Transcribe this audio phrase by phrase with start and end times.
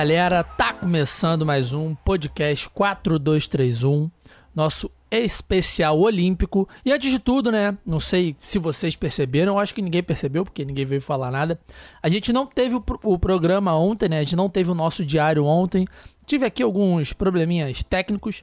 [0.00, 4.10] Galera, tá começando mais um podcast 4231,
[4.54, 6.66] nosso especial olímpico.
[6.82, 10.64] E antes de tudo, né, não sei se vocês perceberam, acho que ninguém percebeu, porque
[10.64, 11.60] ninguém veio falar nada.
[12.02, 15.04] A gente não teve o, o programa ontem, né, a gente não teve o nosso
[15.04, 15.86] diário ontem.
[16.24, 18.42] Tive aqui alguns probleminhas técnicos,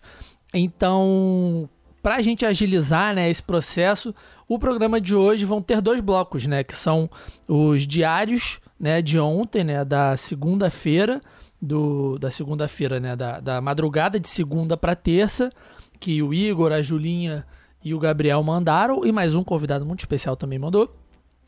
[0.53, 1.67] então
[2.03, 4.15] para a gente agilizar né, esse processo,
[4.47, 6.63] o programa de hoje vão ter dois blocos, né?
[6.63, 7.09] Que são
[7.47, 9.83] os diários né, de ontem, né?
[9.83, 11.21] Da segunda-feira,
[11.61, 13.15] do da segunda-feira, né?
[13.15, 15.49] Da, da madrugada de segunda para terça,
[15.99, 17.45] que o Igor, a Julinha
[17.83, 20.93] e o Gabriel mandaram, e mais um convidado muito especial também mandou.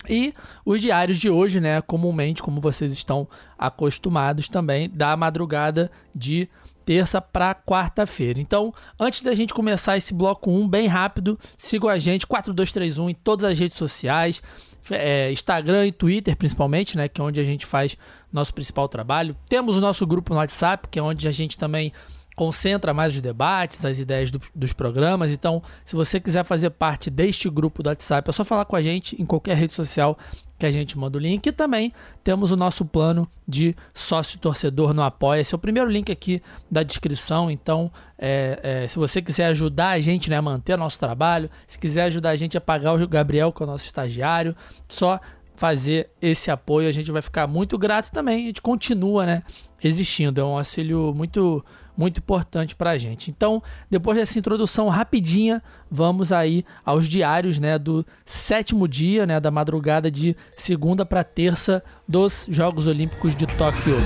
[0.08, 0.34] E
[0.66, 6.48] os diários de hoje, né, comumente, como vocês estão acostumados também, da madrugada de
[6.86, 8.40] terça para quarta-feira.
[8.40, 13.14] Então, antes da gente começar esse bloco 1, bem rápido, sigam a gente, 4231 em
[13.14, 14.42] todas as redes sociais,
[14.90, 17.96] é, Instagram e Twitter principalmente, né, que é onde a gente faz
[18.32, 19.36] nosso principal trabalho.
[19.48, 21.92] Temos o nosso grupo no WhatsApp, que é onde a gente também
[22.40, 25.30] concentra mais os debates, as ideias do, dos programas.
[25.30, 28.82] Então, se você quiser fazer parte deste grupo do WhatsApp, é só falar com a
[28.82, 30.18] gente em qualquer rede social
[30.58, 31.46] que a gente manda o link.
[31.46, 31.92] E também
[32.24, 35.42] temos o nosso plano de sócio torcedor no Apoia.
[35.42, 37.52] Esse é o primeiro link aqui da descrição.
[37.52, 41.78] Então, é, é, se você quiser ajudar a gente né, a manter nosso trabalho, se
[41.78, 44.56] quiser ajudar a gente a pagar o Gabriel, que é o nosso estagiário,
[44.88, 45.20] só
[45.58, 48.44] fazer esse apoio, a gente vai ficar muito grato também.
[48.44, 49.44] A gente continua, né,
[49.84, 50.40] existindo.
[50.40, 51.66] É um auxílio muito
[52.00, 53.30] muito importante para a gente.
[53.30, 55.62] Então, depois dessa introdução rapidinha,
[55.92, 61.84] vamos aí aos diários, né, do sétimo dia, né, da madrugada de segunda para terça
[62.08, 63.98] dos Jogos Olímpicos de Tóquio.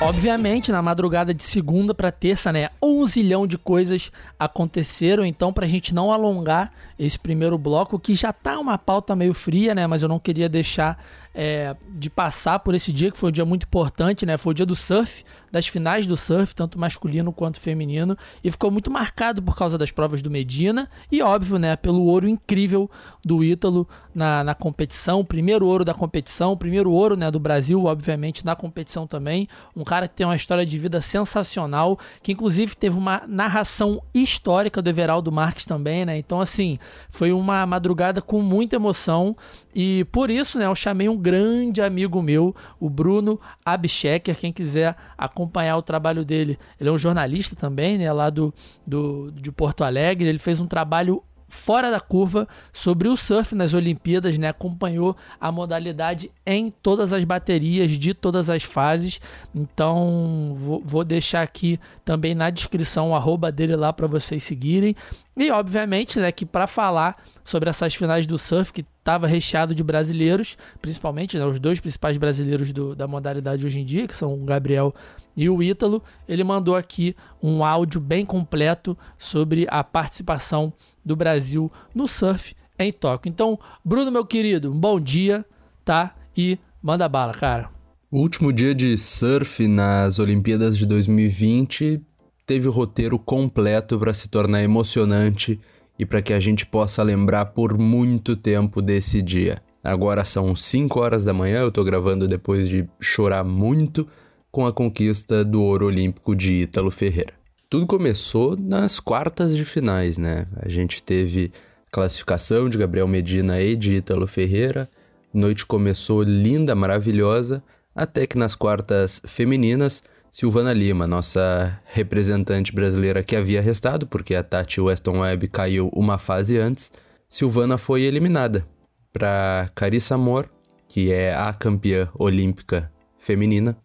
[0.00, 5.24] Obviamente, na madrugada de segunda para terça, né, um zilhão de coisas aconteceram.
[5.24, 9.32] Então, para a gente não alongar esse primeiro bloco, que já tá uma pauta meio
[9.32, 11.02] fria, né, mas eu não queria deixar
[11.34, 14.36] é, de passar por esse dia, que foi um dia muito importante, né?
[14.36, 18.70] Foi o dia do surf, das finais do surf, tanto masculino quanto feminino, e ficou
[18.70, 22.90] muito marcado por causa das provas do Medina e, óbvio, né, pelo ouro incrível
[23.24, 28.44] do Ítalo na, na competição, primeiro ouro da competição, primeiro ouro né, do Brasil, obviamente,
[28.44, 29.46] na competição também.
[29.76, 34.80] Um cara que tem uma história de vida sensacional, que inclusive teve uma narração histórica
[34.80, 36.16] do Everaldo Marques também, né?
[36.16, 36.78] Então, assim,
[37.10, 39.36] foi uma madrugada com muita emoção
[39.74, 44.36] e por isso, né, eu chamei um grande amigo meu, o Bruno Abchecker.
[44.36, 48.52] Quem quiser acompanhar o trabalho dele, ele é um jornalista também, né, lá do,
[48.86, 50.28] do, de Porto Alegre.
[50.28, 51.22] Ele fez um trabalho
[51.52, 54.48] fora da curva sobre o surf nas Olimpíadas, né?
[54.48, 59.20] Acompanhou a modalidade em todas as baterias de todas as fases.
[59.54, 64.96] Então vou, vou deixar aqui também na descrição o arroba dele lá para vocês seguirem.
[65.36, 69.82] E obviamente, né, que para falar sobre essas finais do surf que estava recheado de
[69.82, 74.34] brasileiros, principalmente né, os dois principais brasileiros do, da modalidade hoje em dia, que são
[74.34, 74.94] o Gabriel
[75.34, 80.72] e o Ítalo, ele mandou aqui um áudio bem completo sobre a participação
[81.04, 83.30] do Brasil no surf em Tóquio.
[83.30, 85.44] Então, Bruno, meu querido, um bom dia,
[85.84, 86.14] tá?
[86.36, 87.70] E manda bala, cara.
[88.10, 92.02] O último dia de surf nas Olimpíadas de 2020
[92.46, 95.60] teve o roteiro completo para se tornar emocionante
[95.98, 99.62] e para que a gente possa lembrar por muito tempo desse dia.
[99.84, 104.06] Agora são 5 horas da manhã, eu estou gravando depois de chorar muito
[104.50, 107.32] com a conquista do ouro olímpico de Ítalo Ferreira.
[107.68, 110.46] Tudo começou nas quartas de finais, né?
[110.56, 111.50] A gente teve
[111.90, 114.88] classificação de Gabriel Medina e de Ítalo Ferreira.
[115.32, 117.62] Noite começou linda, maravilhosa,
[117.94, 120.02] até que nas quartas femininas,
[120.34, 126.16] Silvana Lima, nossa representante brasileira que havia restado, porque a Tati Weston Webb caiu uma
[126.16, 126.90] fase antes,
[127.28, 128.66] Silvana foi eliminada
[129.12, 130.48] para Carissa Amor,
[130.88, 133.76] que é a campeã olímpica feminina,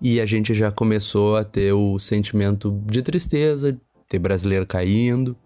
[0.00, 3.78] e a gente já começou a ter o sentimento de tristeza,
[4.08, 5.36] ter brasileiro caindo.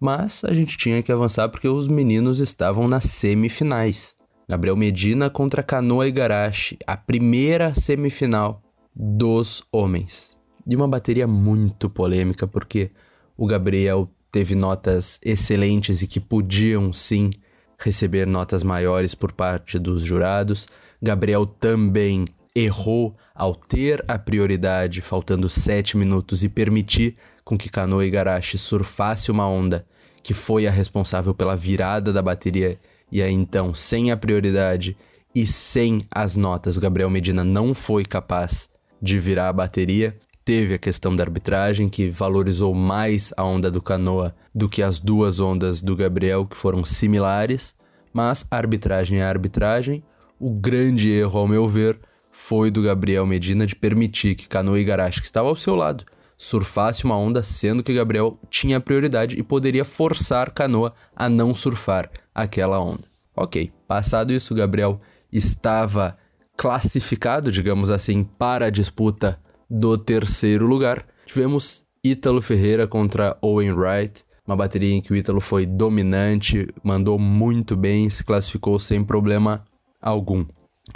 [0.00, 4.14] Mas a gente tinha que avançar porque os meninos estavam nas semifinais.
[4.48, 8.63] Gabriel Medina contra Canoa Igarashi, a primeira semifinal
[8.94, 10.36] dos homens.
[10.66, 12.90] De uma bateria muito polêmica, porque
[13.36, 17.30] o Gabriel teve notas excelentes e que podiam sim
[17.78, 20.68] receber notas maiores por parte dos jurados.
[21.02, 28.06] Gabriel também errou ao ter a prioridade, faltando sete minutos, e permitir com que Kanoa
[28.06, 29.84] Igarashi surfasse uma onda
[30.22, 32.78] que foi a responsável pela virada da bateria,
[33.12, 34.96] e aí então, sem a prioridade
[35.34, 38.70] e sem as notas, Gabriel Medina não foi capaz
[39.04, 40.16] de virar a bateria.
[40.44, 44.98] Teve a questão da arbitragem, que valorizou mais a onda do Canoa do que as
[44.98, 47.74] duas ondas do Gabriel, que foram similares,
[48.12, 50.02] Mas arbitragem é arbitragem.
[50.38, 51.98] O grande erro, ao meu ver,
[52.30, 56.04] foi do Gabriel Medina de permitir que Canoa Igarashi, que estava ao seu lado,
[56.36, 62.08] surfasse uma onda, sendo que Gabriel tinha prioridade e poderia forçar Canoa a não surfar
[62.34, 63.08] aquela onda.
[63.36, 65.00] Ok, passado isso, Gabriel
[65.32, 66.16] estava
[66.56, 71.06] classificado, digamos assim, para a disputa do terceiro lugar.
[71.26, 77.18] Tivemos Ítalo Ferreira contra Owen Wright, uma bateria em que o Ítalo foi dominante, mandou
[77.18, 79.64] muito bem, se classificou sem problema
[80.00, 80.44] algum.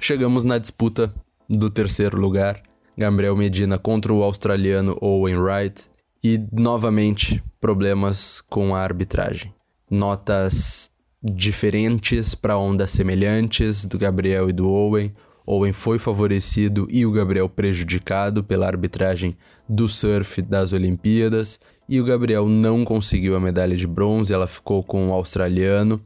[0.00, 1.12] Chegamos na disputa
[1.49, 2.62] do terceiro lugar,
[2.96, 5.88] Gabriel Medina contra o australiano Owen Wright
[6.22, 9.55] e novamente problemas com a arbitragem.
[9.90, 10.90] Notas
[11.22, 15.14] diferentes para ondas semelhantes do Gabriel e do Owen.
[15.50, 19.35] Owen foi favorecido e o Gabriel prejudicado pela arbitragem
[19.67, 21.59] do surf das Olimpíadas.
[21.89, 25.99] E o Gabriel não conseguiu a medalha de bronze, ela ficou com o australiano,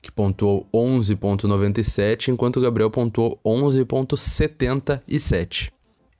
[0.00, 5.70] que pontuou 11,97, enquanto o Gabriel pontuou 11,77.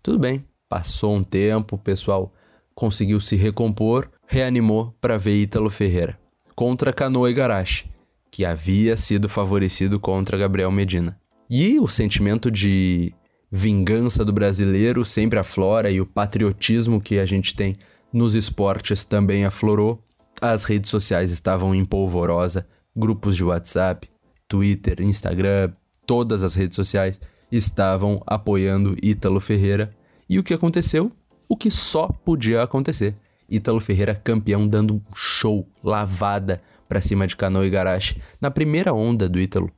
[0.03, 2.31] Tudo bem, passou um tempo, o pessoal
[2.75, 6.19] conseguiu se recompor, reanimou para ver Ítalo Ferreira
[6.55, 7.87] contra Canoa Igarashi,
[8.31, 11.19] que havia sido favorecido contra Gabriel Medina.
[11.49, 13.15] E o sentimento de
[13.51, 17.77] vingança do brasileiro sempre aflora e o patriotismo que a gente tem
[18.13, 20.03] nos esportes também aflorou.
[20.41, 24.09] As redes sociais estavam em polvorosa, grupos de WhatsApp,
[24.49, 25.73] Twitter, Instagram,
[26.05, 27.21] todas as redes sociais
[27.51, 29.95] estavam apoiando Ítalo Ferreira.
[30.29, 31.13] E o que aconteceu?
[31.49, 33.15] O que só podia acontecer.
[33.49, 38.21] Ítalo Ferreira campeão dando um show, lavada para cima de Canoa Igarashi.
[38.41, 39.71] Na primeira onda do Ítalo,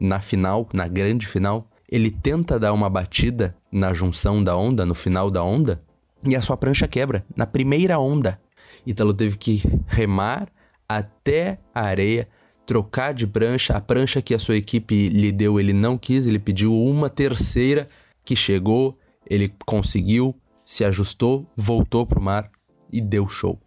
[0.00, 4.94] na final, na grande final, ele tenta dar uma batida na junção da onda, no
[4.94, 5.82] final da onda,
[6.24, 8.40] e a sua prancha quebra na primeira onda.
[8.86, 10.48] Ítalo teve que remar
[10.88, 12.28] até a areia,
[12.66, 13.76] trocar de prancha.
[13.76, 17.88] A prancha que a sua equipe lhe deu, ele não quis, ele pediu uma terceira
[18.24, 18.98] que chegou,
[19.28, 20.34] ele conseguiu,
[20.64, 22.50] se ajustou, voltou pro mar
[22.92, 23.58] e deu show.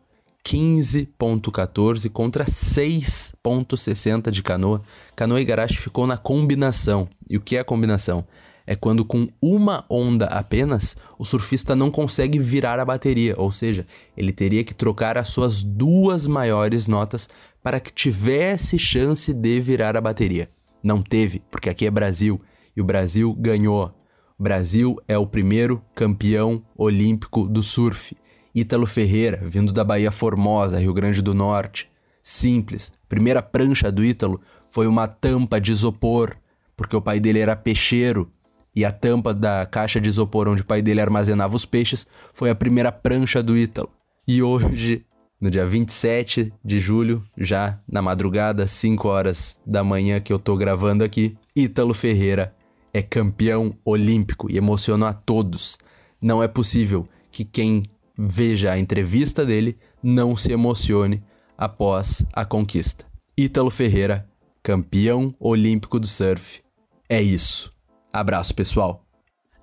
[0.46, 4.82] 15.14 contra 6.60 de canoa.
[5.16, 7.08] Canoa e Igarashi ficou na combinação.
[7.30, 8.26] E o que é a combinação?
[8.66, 13.86] É quando com uma onda apenas, o surfista não consegue virar a bateria, ou seja,
[14.16, 17.28] ele teria que trocar as suas duas maiores notas
[17.64, 20.50] para que tivesse chance de virar a bateria.
[20.84, 22.42] Não teve, porque aqui é Brasil
[22.76, 23.94] e o Brasil ganhou.
[24.38, 28.16] O Brasil é o primeiro campeão olímpico do surf.
[28.54, 31.90] Ítalo Ferreira, vindo da Bahia Formosa, Rio Grande do Norte.
[32.22, 32.92] Simples.
[33.08, 34.40] Primeira prancha do Ítalo
[34.70, 36.36] foi uma tampa de isopor,
[36.76, 38.32] porque o pai dele era peixeiro
[38.76, 42.50] e a tampa da caixa de isopor onde o pai dele armazenava os peixes foi
[42.50, 43.90] a primeira prancha do Ítalo.
[44.28, 45.06] E hoje,
[45.40, 50.56] no dia 27 de julho, já na madrugada, 5 horas da manhã que eu tô
[50.56, 52.56] gravando aqui, Ítalo Ferreira
[52.94, 55.78] é campeão olímpico e emocionou a todos.
[56.22, 57.84] Não é possível que quem
[58.18, 61.24] veja a entrevista dele, não se emocione
[61.58, 63.06] após a conquista.
[63.38, 64.28] Ítalo Ferreira,
[64.64, 66.62] campeão olímpico do surf.
[67.08, 67.74] É isso.
[68.12, 69.06] Abraço, pessoal.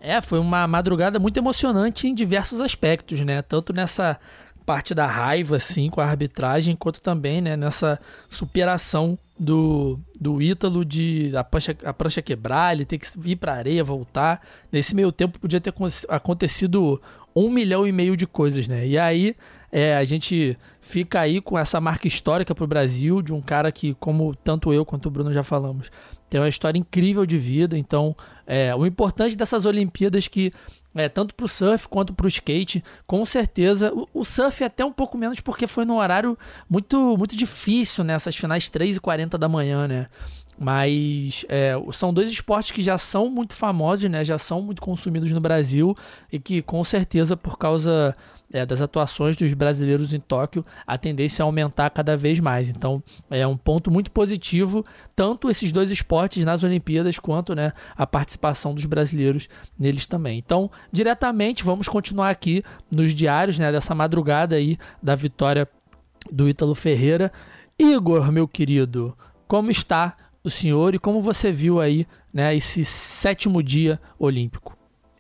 [0.01, 3.43] É, foi uma madrugada muito emocionante em diversos aspectos, né?
[3.43, 4.19] Tanto nessa
[4.69, 10.85] parte da raiva, assim, com a arbitragem, quanto também, né, nessa superação do, do Ítalo
[10.85, 14.43] de a prancha, a prancha quebrar, ele ter que vir para areia, voltar.
[14.71, 15.73] Nesse meio tempo podia ter
[16.07, 17.01] acontecido
[17.39, 18.87] um milhão e meio de coisas, né?
[18.87, 19.35] E aí
[19.71, 23.71] é, a gente fica aí com essa marca histórica para o Brasil de um cara
[23.71, 25.91] que, como tanto eu quanto o Bruno já falamos,
[26.31, 27.77] tem uma história incrível de vida.
[27.77, 28.17] Então,
[28.51, 30.51] é, o importante dessas Olimpíadas que
[30.95, 33.93] é, tanto para o surf quanto para o skate, com certeza.
[33.93, 36.37] O, o, surf é até um pouco menos porque foi num horário
[36.69, 38.15] muito muito difícil, né?
[38.15, 40.07] Essas finais 3 e 40 da manhã, né?
[40.59, 44.25] Mas é, são dois esportes que já são muito famosos, né?
[44.25, 45.95] Já são muito consumidos no Brasil
[46.33, 48.17] e que com certeza por causa
[48.53, 52.71] é, das atuações dos brasileiros em Tóquio, a tendência é aumentar cada vez mais.
[52.71, 58.07] Então é um ponto muito positivo, tanto esses dois esportes nas Olimpíadas quanto né, a
[58.07, 58.38] participação
[58.75, 60.39] dos brasileiros neles também.
[60.39, 65.69] Então, diretamente, vamos continuar aqui nos diários né, dessa madrugada aí da vitória
[66.31, 67.33] do Ítalo Ferreira.
[67.79, 69.17] Igor, meu querido,
[69.47, 74.77] como está o senhor e como você viu aí né, esse sétimo dia olímpico.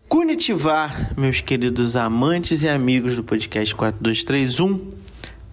[0.08, 4.97] Kunitivar, meus queridos amantes e amigos do podcast 4231.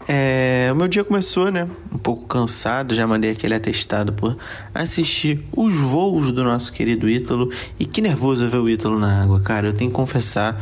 [0.07, 1.67] É, o meu dia começou, né?
[1.91, 4.37] Um pouco cansado, já mandei aquele atestado por
[4.73, 7.49] assistir os voos do nosso querido Ítalo.
[7.79, 9.67] E que nervoso ver o Ítalo na água, cara.
[9.67, 10.61] Eu tenho que confessar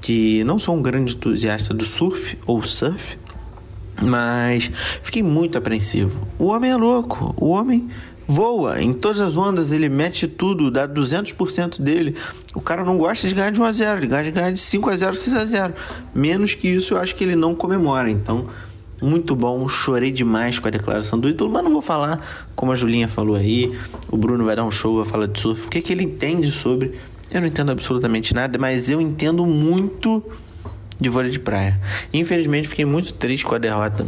[0.00, 3.18] que não sou um grande entusiasta do surf ou surf,
[4.00, 4.70] mas
[5.02, 6.26] fiquei muito apreensivo.
[6.38, 7.34] O homem é louco.
[7.36, 7.88] O homem
[8.26, 12.14] voa em todas as ondas, ele mete tudo, dá 200% dele.
[12.54, 14.60] O cara não gosta de ganhar de 1 a 0, ele gosta de ganhar de
[14.60, 15.74] 5 a 0, 6 a 0.
[16.14, 18.10] Menos que isso, eu acho que ele não comemora.
[18.10, 18.46] Então,
[19.00, 22.74] muito bom, chorei demais com a declaração do Ítalo, mas não vou falar como a
[22.74, 23.72] Julinha falou aí.
[24.10, 25.66] O Bruno vai dar um show, vai falar de surf.
[25.66, 26.94] O que, que ele entende sobre?
[27.30, 30.22] Eu não entendo absolutamente nada, mas eu entendo muito
[31.00, 31.80] de vôlei de praia.
[32.12, 34.06] Infelizmente, fiquei muito triste com a derrota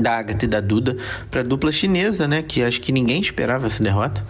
[0.00, 0.96] da Agatha e da Duda
[1.30, 2.42] para a dupla chinesa, né?
[2.42, 4.24] Que acho que ninguém esperava essa derrota.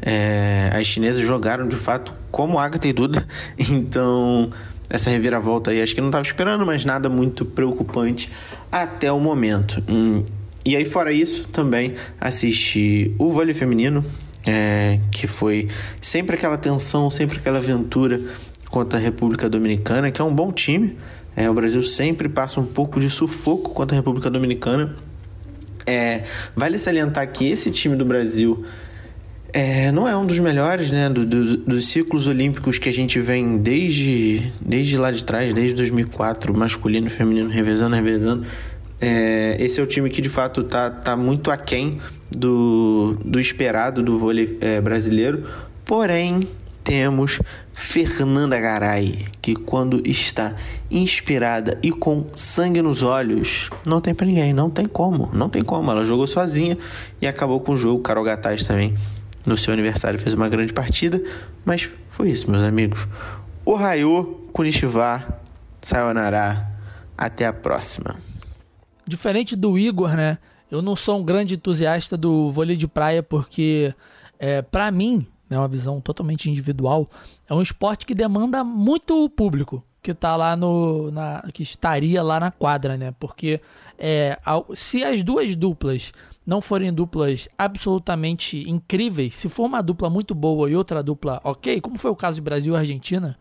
[0.00, 3.26] É, as chinesas jogaram de fato como Agatha e Duda,
[3.58, 4.50] então
[4.90, 8.30] essa reviravolta aí acho que não estava esperando, mas nada muito preocupante
[8.70, 9.82] até o momento.
[9.88, 10.24] Hum,
[10.64, 14.04] e aí, fora isso, também assisti o vôlei feminino,
[14.46, 15.68] é, que foi
[16.00, 18.20] sempre aquela tensão, sempre aquela aventura
[18.70, 20.96] contra a República Dominicana, que é um bom time.
[21.34, 24.94] É, o Brasil sempre passa um pouco de sufoco contra a República Dominicana.
[25.86, 28.66] É, vale salientar que esse time do Brasil
[29.52, 31.08] é, não é um dos melhores, né?
[31.08, 35.74] Do, do, dos ciclos olímpicos que a gente vem desde, desde lá de trás, desde
[35.76, 38.46] 2004, masculino feminino, revezando, revezando.
[39.00, 42.00] É, esse é o time que de fato tá, tá muito aquém
[42.30, 45.44] do, do esperado do vôlei é, brasileiro.
[45.84, 46.40] Porém,
[46.84, 47.40] temos
[47.72, 50.54] Fernanda Garay, que quando está
[50.90, 55.62] inspirada e com sangue nos olhos, não tem para ninguém, não tem como, não tem
[55.62, 55.90] como.
[55.90, 56.76] Ela jogou sozinha
[57.22, 58.02] e acabou com o jogo.
[58.02, 58.94] Carol Gataz também
[59.46, 61.22] no seu aniversário fez uma grande partida,
[61.64, 63.06] mas foi isso, meus amigos.
[63.64, 65.40] O Raio, Kunishiva,
[65.80, 66.66] Sayonara,
[67.16, 68.16] até a próxima.
[69.06, 70.38] Diferente do Igor, né?
[70.70, 73.94] Eu não sou um grande entusiasta do vôlei de praia porque,
[74.38, 77.08] é, para mim, né, uma visão totalmente individual,
[77.48, 82.40] é um esporte que demanda muito público que tá lá no na, que estaria lá
[82.40, 83.12] na quadra, né?
[83.20, 83.60] Porque
[83.98, 84.38] é,
[84.74, 86.12] se as duas duplas
[86.46, 91.78] não forem duplas absolutamente incríveis, se for uma dupla muito boa e outra dupla ok,
[91.82, 93.38] como foi o caso de Brasil e Argentina,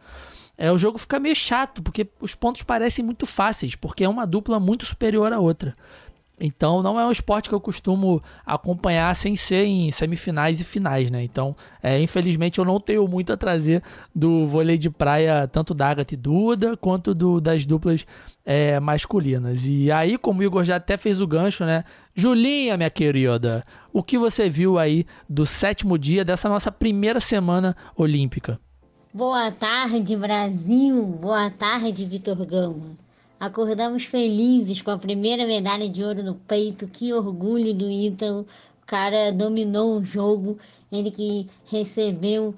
[0.57, 4.27] é, o jogo fica meio chato, porque os pontos parecem muito fáceis, porque é uma
[4.27, 5.73] dupla muito superior à outra.
[6.39, 11.09] Então não é um esporte que eu costumo acompanhar sem ser em semifinais e finais,
[11.09, 11.23] né?
[11.23, 13.81] Então, é, infelizmente eu não tenho muito a trazer
[14.13, 18.05] do vôlei de praia, tanto da Agatha e Duda, quanto do, das duplas
[18.45, 19.65] é, masculinas.
[19.65, 21.83] E aí, como o Igor já até fez o gancho, né?
[22.13, 27.75] Julinha, minha querida, o que você viu aí do sétimo dia dessa nossa primeira semana
[27.95, 28.59] olímpica?
[29.11, 31.03] Boa tarde, Brasil!
[31.19, 33.06] Boa tarde, Vitor Gama!
[33.39, 36.87] Acordamos felizes com a primeira medalha de ouro no peito.
[36.87, 38.41] Que orgulho do Ítalo.
[38.81, 40.57] O cara dominou o jogo.
[40.91, 42.55] Ele que recebeu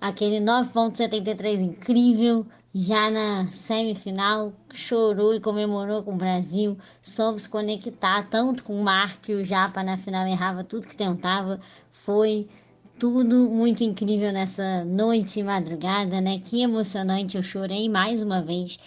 [0.00, 2.46] aquele 9.73 incrível.
[2.72, 6.76] Já na semifinal, chorou e comemorou com o Brasil.
[7.02, 10.26] Soube se conectar tanto com o Mark e o Japa na final.
[10.26, 11.58] Errava tudo que tentava.
[11.90, 12.46] Foi
[12.98, 16.38] tudo muito incrível nessa noite e madrugada, né?
[16.38, 17.36] Que emocionante.
[17.36, 18.78] Eu chorei mais uma vez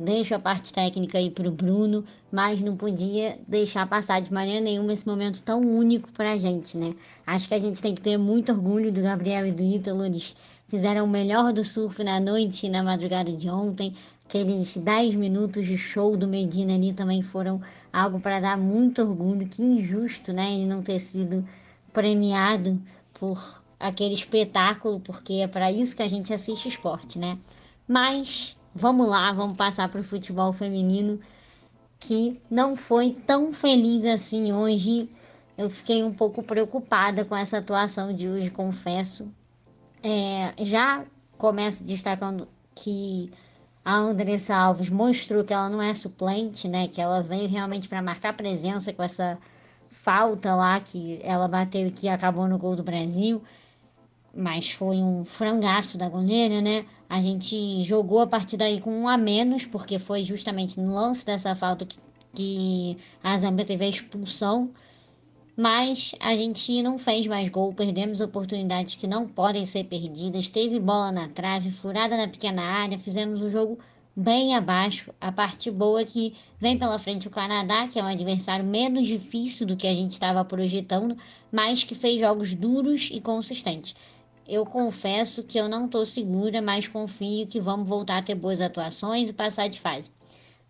[0.00, 4.60] deixo a parte técnica aí para o Bruno, mas não podia deixar passar de maneira
[4.60, 6.94] nenhuma esse momento tão único para a gente, né?
[7.26, 10.34] Acho que a gente tem que ter muito orgulho do Gabriel e do Ítalo, eles
[10.68, 13.92] fizeram o melhor do surf na noite e na madrugada de ontem.
[14.24, 17.60] Aqueles 10 minutos de show do Medina ali também foram
[17.92, 19.48] algo para dar muito orgulho.
[19.48, 20.54] Que injusto, né?
[20.54, 21.44] Ele não ter sido
[21.92, 22.80] premiado
[23.12, 27.36] por aquele espetáculo, porque é para isso que a gente assiste esporte, né?
[27.88, 31.18] Mas Vamos lá, vamos passar para o futebol feminino
[31.98, 35.08] que não foi tão feliz assim hoje.
[35.58, 39.30] Eu fiquei um pouco preocupada com essa atuação de hoje, confesso.
[40.02, 41.04] É, já
[41.36, 43.30] começo destacando que
[43.84, 46.86] a Andressa Alves mostrou que ela não é suplente, né?
[46.86, 49.36] Que ela veio realmente para marcar presença com essa
[49.90, 53.42] falta lá que ela bateu e que acabou no gol do Brasil
[54.34, 56.84] mas foi um frangaço da goleira, né?
[57.08, 61.26] A gente jogou a partida aí com um a menos, porque foi justamente no lance
[61.26, 61.98] dessa falta que,
[62.34, 64.70] que a Zambia teve a expulsão.
[65.56, 70.48] Mas a gente não fez mais gol, perdemos oportunidades que não podem ser perdidas.
[70.48, 73.78] Teve bola na trave, furada na pequena área, fizemos um jogo
[74.16, 75.12] bem abaixo.
[75.20, 79.06] A parte boa é que vem pela frente o Canadá, que é um adversário menos
[79.06, 81.16] difícil do que a gente estava projetando,
[81.50, 83.94] mas que fez jogos duros e consistentes.
[84.50, 88.60] Eu confesso que eu não estou segura, mas confio que vamos voltar a ter boas
[88.60, 90.10] atuações e passar de fase.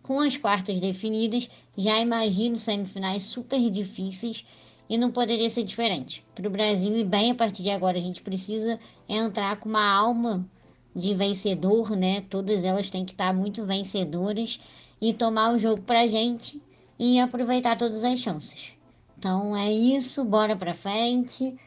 [0.03, 4.45] Com as quartas definidas, já imagino semifinais super difíceis
[4.87, 6.23] e não poderia ser diferente.
[6.35, 9.91] Para o Brasil e bem a partir de agora, a gente precisa entrar com uma
[9.91, 10.47] alma
[10.95, 12.21] de vencedor, né?
[12.29, 14.59] Todas elas têm que estar muito vencedoras
[15.01, 16.61] e tomar o jogo para gente
[16.99, 18.73] e aproveitar todas as chances.
[19.17, 21.57] Então é isso, bora para frente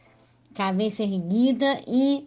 [0.55, 2.27] cabeça erguida e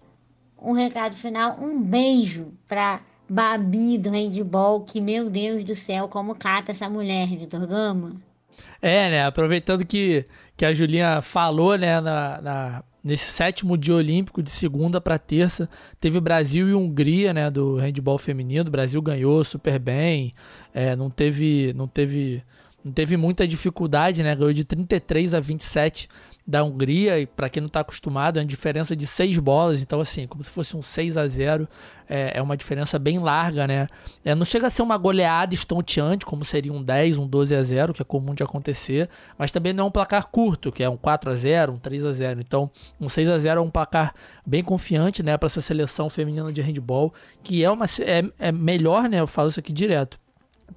[0.61, 6.35] um recado final, um beijo para Babi do handball, que meu Deus do céu, como
[6.35, 8.15] cata essa mulher, Vitor Gama.
[8.81, 9.25] É, né?
[9.25, 14.99] Aproveitando que, que a Julinha falou, né, na, na nesse sétimo dia olímpico, de segunda
[14.99, 18.67] para terça, teve Brasil e Hungria, né, do handball feminino.
[18.67, 20.33] O Brasil ganhou super bem,
[20.73, 22.43] é, não teve, não teve,
[22.83, 24.35] não teve muita dificuldade, né?
[24.35, 26.09] Ganhou de 33 a 27
[26.47, 29.99] da Hungria, e para quem não está acostumado, é uma diferença de seis bolas, então
[29.99, 31.67] assim, como se fosse um 6 a 0
[32.07, 33.89] é, é uma diferença bem larga, né?
[34.23, 37.61] É, não chega a ser uma goleada estonteante, como seria um 10, um 12 a
[37.61, 40.89] 0 que é comum de acontecer, mas também não é um placar curto, que é
[40.89, 43.69] um 4 a 0 um 3 a 0 Então, um 6 a 0 é um
[43.69, 44.13] placar
[44.45, 47.13] bem confiante, né, para essa seleção feminina de handball,
[47.43, 50.17] que é, uma, é, é melhor, né, eu falo isso aqui direto,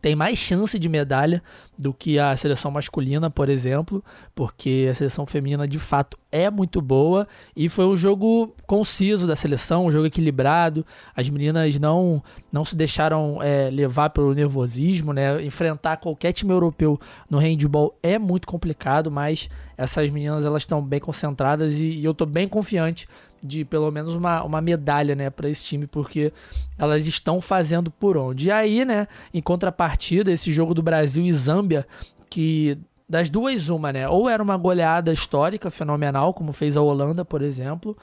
[0.00, 1.42] tem mais chance de medalha
[1.76, 4.04] do que a seleção masculina, por exemplo,
[4.34, 9.34] porque a seleção feminina de fato é muito boa e foi um jogo conciso da
[9.34, 10.84] seleção, um jogo equilibrado.
[11.14, 15.42] As meninas não não se deixaram é, levar pelo nervosismo, né?
[15.44, 21.00] Enfrentar qualquer time europeu no handball é muito complicado, mas essas meninas elas estão bem
[21.00, 23.08] concentradas e, e eu estou bem confiante
[23.42, 26.32] de pelo menos uma, uma medalha, né, para esse time, porque
[26.78, 28.48] elas estão fazendo por onde.
[28.48, 31.86] E aí, né, em contrapartida, esse jogo do Brasil e Zâmbia,
[32.28, 32.78] que
[33.08, 37.42] das duas uma, né, ou era uma goleada histórica fenomenal, como fez a Holanda, por
[37.42, 37.96] exemplo,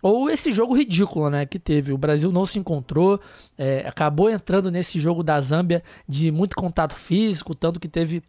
[0.00, 1.92] ou esse jogo ridículo, né, que teve.
[1.92, 3.20] O Brasil não se encontrou,
[3.58, 8.22] é, acabou entrando nesse jogo da Zâmbia de muito contato físico, tanto que teve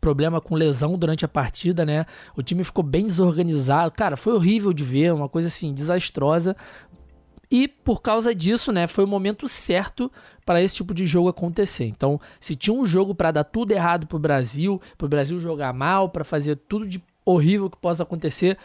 [0.00, 2.06] problema com lesão durante a partida, né?
[2.36, 3.92] O time ficou bem desorganizado.
[3.92, 6.56] Cara, foi horrível de ver, uma coisa assim desastrosa.
[7.50, 10.10] E por causa disso, né, foi o momento certo
[10.46, 11.84] para esse tipo de jogo acontecer.
[11.84, 15.40] Então, se tinha um jogo para dar tudo errado para o Brasil, para o Brasil
[15.40, 18.56] jogar mal, para fazer tudo de horrível que possa acontecer,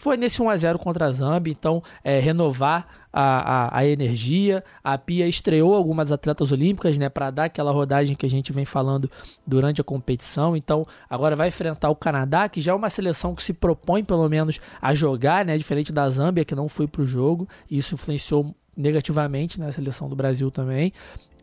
[0.00, 4.64] foi nesse 1x0 contra a Zambia, então é, renovar a, a, a, energia.
[4.82, 8.64] A Pia estreou algumas atletas olímpicas, né, para dar aquela rodagem que a gente vem
[8.64, 9.10] falando
[9.46, 10.56] durante a competição.
[10.56, 14.26] Então agora vai enfrentar o Canadá, que já é uma seleção que se propõe pelo
[14.26, 17.46] menos a jogar, né, diferente da Zâmbia, que não foi para o jogo.
[17.70, 20.94] E isso influenciou negativamente na né, seleção do Brasil também.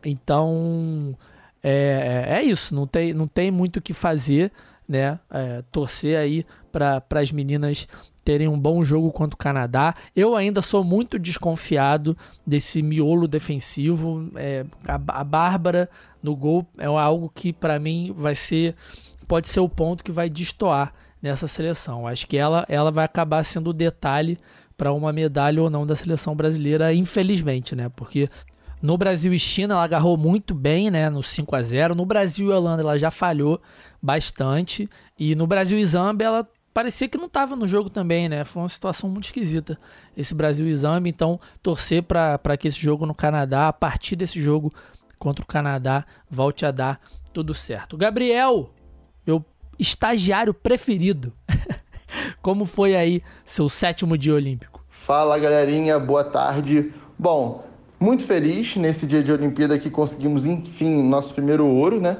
[0.04, 1.16] Então
[1.62, 4.50] é, é, é isso, não tem, não tem muito o que fazer
[4.88, 5.20] né?
[5.30, 7.86] É, torcer aí para as meninas
[8.24, 9.94] terem um bom jogo contra o Canadá.
[10.14, 14.30] Eu ainda sou muito desconfiado desse miolo defensivo.
[14.36, 15.88] É, a, a Bárbara
[16.22, 18.74] no gol é algo que para mim vai ser
[19.26, 22.06] pode ser o ponto que vai destoar nessa seleção.
[22.06, 24.38] Acho que ela, ela vai acabar sendo o detalhe
[24.76, 27.90] para uma medalha ou não da seleção brasileira, infelizmente, né?
[27.94, 28.30] Porque
[28.80, 31.94] no Brasil e China ela agarrou muito bem, né, no 5 a 0.
[31.94, 33.60] No Brasil e Holanda ela já falhou
[34.00, 34.88] bastante
[35.18, 38.44] e no Brasil e Zâmbia ela parecia que não estava no jogo também, né?
[38.44, 39.76] Foi uma situação muito esquisita
[40.16, 41.10] esse Brasil exame.
[41.10, 44.72] Então, torcer para que esse jogo no Canadá, a partir desse jogo
[45.18, 47.00] contra o Canadá, volte a dar
[47.32, 47.96] tudo certo.
[47.96, 48.70] Gabriel,
[49.26, 49.44] meu
[49.76, 51.32] estagiário preferido.
[52.40, 54.84] Como foi aí seu sétimo dia olímpico?
[54.88, 56.92] Fala galerinha, boa tarde.
[57.18, 57.67] Bom,
[58.00, 62.18] muito feliz nesse dia de Olimpíada que conseguimos, enfim, nosso primeiro ouro, né?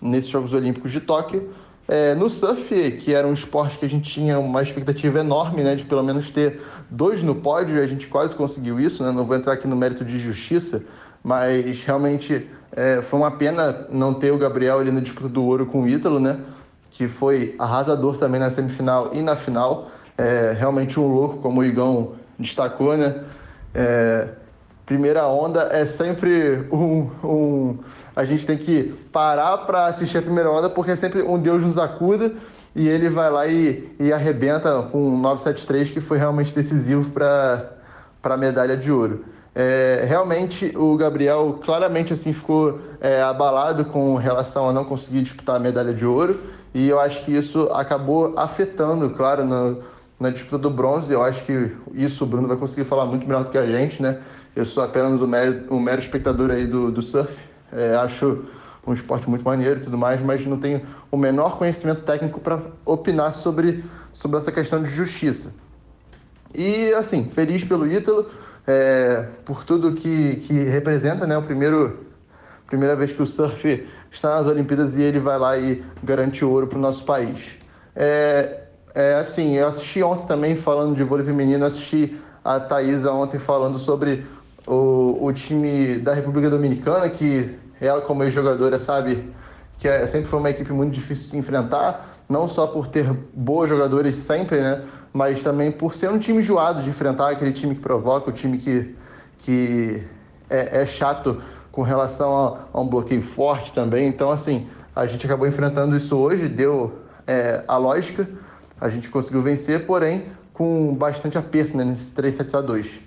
[0.00, 1.50] Nesses Jogos Olímpicos de Tóquio.
[1.86, 5.74] É, no surf, que era um esporte que a gente tinha uma expectativa enorme, né,
[5.74, 9.10] de pelo menos ter dois no pódio, e a gente quase conseguiu isso, né?
[9.10, 10.82] Não vou entrar aqui no mérito de justiça,
[11.22, 15.66] mas realmente é, foi uma pena não ter o Gabriel ali na disputa do ouro
[15.66, 16.40] com o Ítalo, né?
[16.90, 19.90] Que foi arrasador também na semifinal e na final.
[20.16, 23.24] É, realmente um louco, como o Igão destacou, né?
[23.74, 24.28] É,
[24.86, 27.78] primeira onda é sempre um, um
[28.14, 31.62] a gente tem que parar para assistir a primeira onda, porque é sempre um Deus
[31.62, 32.32] nos acuda
[32.76, 37.72] e ele vai lá e, e arrebenta com um 973 que foi realmente decisivo para
[38.22, 39.24] a medalha de ouro.
[39.54, 45.56] É, realmente o Gabriel claramente assim ficou é, abalado com relação a não conseguir disputar
[45.56, 46.40] a medalha de ouro
[46.74, 49.78] e eu acho que isso acabou afetando, claro, no,
[50.18, 51.12] na disputa do bronze.
[51.12, 54.02] Eu acho que isso o Bruno vai conseguir falar muito melhor do que a gente,
[54.02, 54.18] né?
[54.54, 58.44] Eu sou apenas um mero, um mero espectador aí do, do surf, é, acho
[58.86, 62.62] um esporte muito maneiro e tudo mais, mas não tenho o menor conhecimento técnico para
[62.84, 65.52] opinar sobre, sobre essa questão de justiça.
[66.54, 68.28] E, assim, feliz pelo Ítalo,
[68.66, 71.36] é, por tudo que, que representa, né?
[71.36, 72.06] O primeiro,
[72.66, 76.66] primeira vez que o surf está nas Olimpíadas e ele vai lá e garante ouro
[76.66, 77.56] para o nosso país.
[77.96, 78.60] É,
[78.94, 83.78] é, assim, eu assisti ontem também falando de vôlei feminino, assisti a Thaisa ontem falando
[83.78, 84.24] sobre
[84.66, 89.32] o, o time da República Dominicana, que ela, como ex-jogadora, sabe
[89.78, 93.12] que é, sempre foi uma equipe muito difícil de se enfrentar, não só por ter
[93.34, 94.82] bons jogadores sempre, né?
[95.12, 98.58] Mas também por ser um time enjoado de enfrentar, aquele time que provoca, o time
[98.58, 98.96] que,
[99.38, 100.02] que
[100.48, 104.06] é, é chato com relação a, a, um bloqueio forte também.
[104.06, 108.28] Então, assim, a gente acabou enfrentando isso hoje, deu é, a lógica,
[108.80, 113.00] a gente conseguiu vencer, porém com bastante aperto né, nesses 3 sets a 2.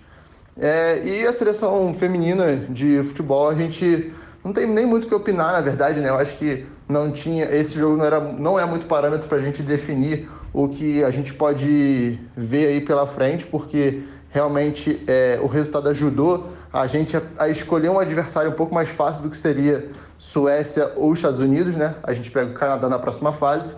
[0.59, 4.11] É, e a seleção feminina de futebol, a gente
[4.43, 6.09] não tem nem muito o que opinar, na verdade, né?
[6.09, 7.45] Eu acho que não tinha.
[7.45, 11.11] Esse jogo não, era, não é muito parâmetro para a gente definir o que a
[11.11, 17.21] gente pode ver aí pela frente, porque realmente é, o resultado ajudou a gente a,
[17.37, 21.75] a, escolher um adversário um pouco mais fácil do que seria Suécia ou Estados Unidos,
[21.75, 21.95] né?
[22.03, 23.75] A gente pega o Canadá na próxima fase.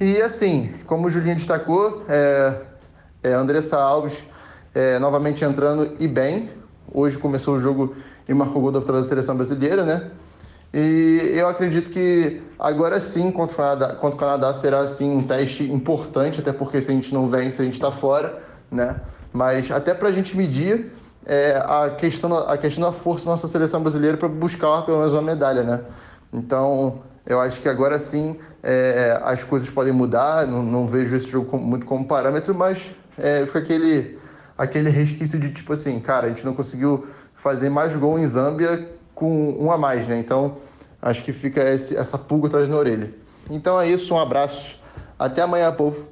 [0.00, 2.60] E assim, como o Julinho destacou, é,
[3.22, 4.24] é, Andressa Alves
[4.74, 6.50] é, novamente entrando e bem.
[6.92, 7.94] Hoje começou o jogo
[8.28, 10.10] e marcou gol da vitória seleção brasileira, né?
[10.72, 15.22] E eu acredito que agora sim, contra o Canadá, contra o Canadá será sim um
[15.22, 18.96] teste importante, até porque se a gente não vence, a gente está fora, né?
[19.32, 20.90] Mas até para a gente medir
[21.24, 25.12] é, a, questão, a questão da força da nossa seleção brasileira para buscar pelo menos
[25.12, 25.80] uma medalha, né?
[26.32, 31.26] Então, eu acho que agora sim é, as coisas podem mudar, não, não vejo esse
[31.28, 34.18] jogo muito como parâmetro, mas é, fica aquele,
[34.56, 38.88] aquele resquício de tipo assim, cara, a gente não conseguiu fazer mais gol em Zâmbia
[39.14, 40.18] com um a mais, né?
[40.18, 40.56] Então,
[41.00, 43.12] acho que fica esse, essa pulga atrás na orelha.
[43.50, 44.78] Então é isso, um abraço.
[45.18, 46.06] Até amanhã, povo.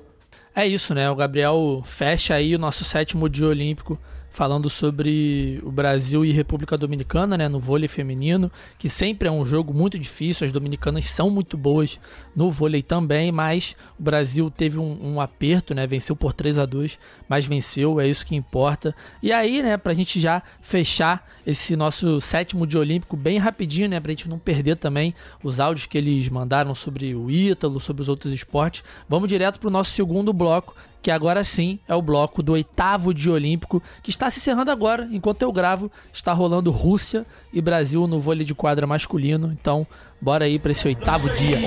[0.55, 1.11] É isso, né?
[1.11, 3.99] O Gabriel fecha aí o nosso sétimo dia olímpico
[4.33, 9.45] falando sobre o Brasil e República Dominicana, né, no vôlei feminino, que sempre é um
[9.45, 10.47] jogo muito difícil.
[10.47, 12.01] As dominicanas são muito boas
[12.35, 16.67] no vôlei também, mas o Brasil teve um, um aperto, né, venceu por 3 a
[16.67, 18.95] 2 mas venceu, é isso que importa.
[19.23, 24.01] E aí, né, pra gente já fechar esse nosso sétimo dia olímpico bem rapidinho, né,
[24.01, 28.09] pra gente não perder também os áudios que eles mandaram sobre o Ítalo, sobre os
[28.09, 32.53] outros esportes, vamos direto pro nosso segundo bloco, que agora sim é o bloco do
[32.53, 37.61] oitavo dia olímpico, que está se encerrando agora, enquanto eu gravo, está rolando Rússia e
[37.61, 39.51] Brasil no vôlei de quadra masculino.
[39.53, 39.85] Então,
[40.21, 41.59] bora aí para esse oitavo dia.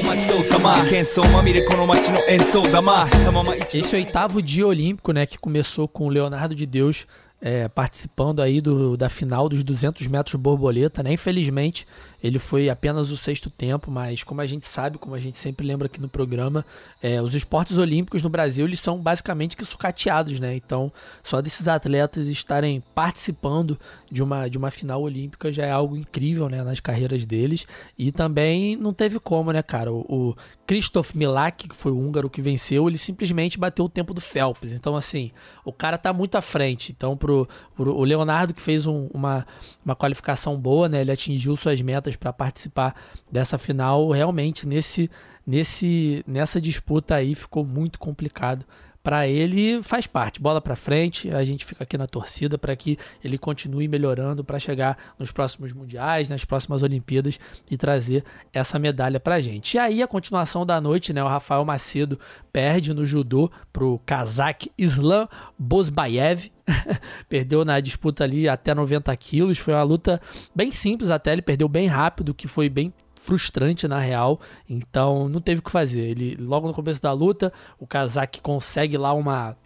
[3.77, 7.05] Esse oitavo dia olímpico, né, que começou com o Leonardo de Deus
[7.41, 11.13] é, participando aí do, da final dos 200 metros borboleta, né?
[11.13, 11.85] Infelizmente,
[12.25, 15.65] ele foi apenas o sexto tempo, mas como a gente sabe, como a gente sempre
[15.65, 16.65] lembra aqui no programa,
[16.99, 20.55] é, os esportes olímpicos no Brasil eles são basicamente que sucateados, né?
[20.55, 20.91] Então,
[21.23, 23.79] só desses atletas estarem participando
[24.11, 26.63] de uma, de uma final olímpica já é algo incrível, né?
[26.63, 27.67] Nas carreiras deles.
[27.95, 29.93] E também não teve como, né, cara?
[29.93, 30.35] O, o
[30.65, 34.71] Krzysztof Milak, que foi o húngaro que venceu, ele simplesmente bateu o tempo do Phelps.
[34.73, 35.31] Então, assim,
[35.63, 36.91] o cara tá muito à frente.
[36.91, 39.45] Então, pro, pro o Leonardo, que fez um, uma,
[39.85, 41.01] uma qualificação boa, né?
[41.01, 42.95] Ele atingiu suas metas para participar
[43.31, 44.09] dessa final.
[44.09, 45.09] Realmente, nesse,
[45.45, 48.65] nesse, nessa disputa aí ficou muito complicado
[49.05, 52.97] para ele faz parte, bola para frente, a gente fica aqui na torcida para que
[53.23, 57.39] ele continue melhorando para chegar nos próximos mundiais, nas próximas Olimpíadas
[57.69, 59.75] e trazer essa medalha para gente.
[59.75, 62.19] E aí a continuação da noite, né, o Rafael Macedo
[62.51, 66.51] perde no judô pro Kazakh Islam Bosbayev,
[67.29, 69.59] perdeu na disputa ali até 90 quilos.
[69.59, 70.19] Foi uma luta
[70.55, 71.31] bem simples até.
[71.31, 72.91] Ele perdeu bem rápido, que foi bem
[73.25, 74.39] frustrante na real.
[74.69, 76.01] Então não teve o que fazer.
[76.01, 79.57] Ele logo no começo da luta, o Kazak consegue lá uma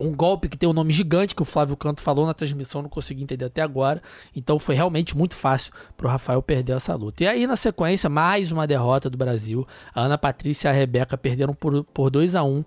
[0.00, 2.88] um golpe que tem um nome gigante que o Flávio Canto falou na transmissão, não
[2.88, 4.00] consegui entender até agora.
[4.34, 7.24] Então foi realmente muito fácil para o Rafael perder essa luta.
[7.24, 9.66] E aí, na sequência, mais uma derrota do Brasil.
[9.92, 12.64] A Ana Patrícia e a Rebeca perderam por, por 2 a 1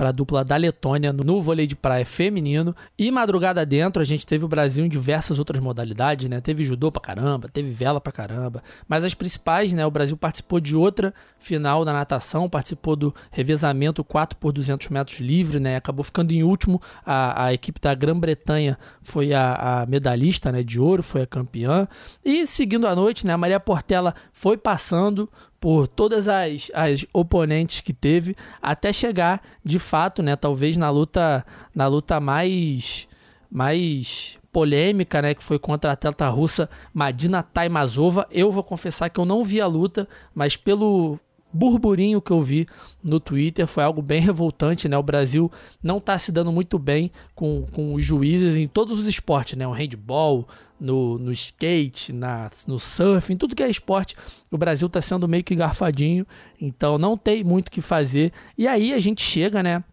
[0.00, 2.74] para a dupla da Letônia no vôlei de praia feminino.
[2.98, 6.40] E madrugada dentro, a gente teve o Brasil em diversas outras modalidades, né?
[6.40, 8.62] Teve judô pra caramba, teve vela pra caramba.
[8.88, 9.84] Mas as principais, né?
[9.84, 15.20] O Brasil participou de outra final da natação, participou do revezamento 4 por 200 metros
[15.20, 15.76] livre, né?
[15.76, 16.80] Acabou ficando em último.
[17.04, 20.62] A, a equipe da Grã-Bretanha foi a, a, medalhista, né?
[20.62, 21.86] De ouro, foi a campeã.
[22.24, 23.34] E seguindo a noite, né?
[23.34, 25.28] A Maria Portela foi passando
[25.60, 31.44] por todas as, as oponentes que teve até chegar de fato, né, talvez na luta
[31.74, 33.06] na luta mais
[33.50, 38.26] mais polêmica, né, que foi contra a atleta russa Madina Taimazova.
[38.30, 41.18] Eu vou confessar que eu não vi a luta, mas pelo
[41.52, 42.66] burburinho que eu vi
[43.02, 44.96] no Twitter foi algo bem revoltante, né?
[44.96, 45.50] O Brasil
[45.82, 49.66] não está se dando muito bem com, com os juízes em todos os esportes, né?
[49.66, 50.46] O handball,
[50.80, 54.16] no, no skate, na, no surf, em tudo que é esporte,
[54.50, 56.26] o Brasil está sendo meio que garfadinho,
[56.60, 58.32] então não tem muito o que fazer.
[58.56, 59.84] E aí a gente chega, né?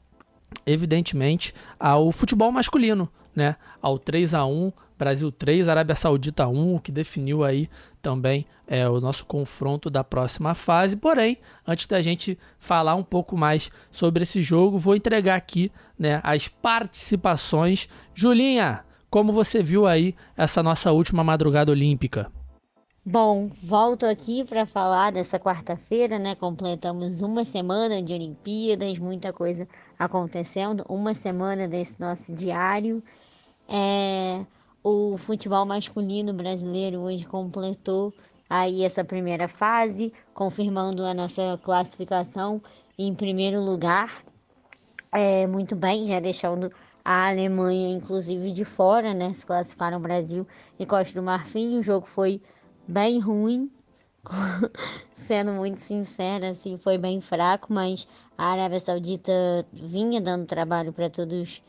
[0.65, 6.79] Evidentemente, ao futebol masculino, né, ao 3 a 1 Brasil 3, Arábia Saudita 1, o
[6.79, 7.69] que definiu aí
[8.01, 10.95] também é, o nosso confronto da próxima fase.
[10.97, 16.19] Porém, antes da gente falar um pouco mais sobre esse jogo, vou entregar aqui né,
[16.23, 17.87] as participações.
[18.13, 22.31] Julinha, como você viu aí essa nossa última madrugada olímpica?
[23.09, 26.35] Bom, volto aqui para falar dessa quarta-feira, né?
[26.35, 29.65] Completamos uma semana de Olimpíadas, muita coisa
[29.97, 33.01] acontecendo, uma semana desse nosso diário.
[33.69, 34.45] É,
[34.87, 38.13] o futebol masculino brasileiro hoje completou
[38.49, 42.61] aí essa primeira fase, confirmando a nossa classificação
[42.97, 44.09] em primeiro lugar.
[45.11, 46.69] É, muito bem, já deixando
[47.03, 49.33] a Alemanha, inclusive, de fora, né?
[49.33, 50.47] Se classificaram Brasil
[50.79, 51.77] e Costa do Marfim.
[51.77, 52.41] O jogo foi
[52.87, 53.69] bem ruim,
[55.13, 59.33] sendo muito sincera, assim, foi bem fraco, mas a Arábia Saudita
[59.71, 61.61] vinha dando trabalho para todos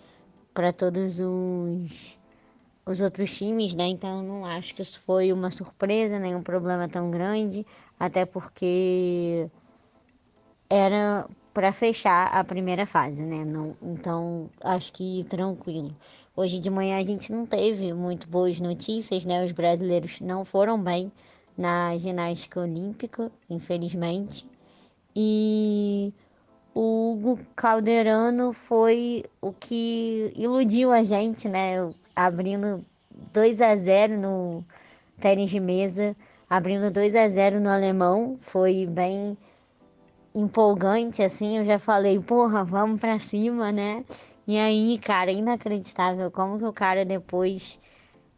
[0.54, 2.17] para todos os
[2.88, 3.86] os outros times, né?
[3.86, 7.66] Então não acho que isso foi uma surpresa, nem um problema tão grande,
[8.00, 9.50] até porque
[10.70, 13.44] era para fechar a primeira fase, né?
[13.44, 15.94] Não, então acho que tranquilo.
[16.34, 19.44] Hoje de manhã a gente não teve muito boas notícias, né?
[19.44, 21.12] Os brasileiros não foram bem
[21.56, 24.46] na ginástica olímpica, infelizmente.
[25.14, 26.14] E
[26.72, 31.92] o Hugo Calderano foi o que iludiu a gente, né?
[32.18, 32.84] Abrindo
[33.32, 34.64] 2 a 0 no
[35.20, 36.16] tênis de mesa,
[36.50, 39.38] abrindo 2 a 0 no alemão, foi bem
[40.34, 44.04] empolgante assim, eu já falei, porra, vamos para cima, né?
[44.48, 47.78] E aí, cara, inacreditável como que o cara depois